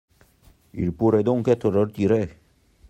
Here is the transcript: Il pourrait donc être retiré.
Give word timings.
Il 0.73 0.93
pourrait 0.93 1.21
donc 1.21 1.47
être 1.47 1.69
retiré. 1.69 2.39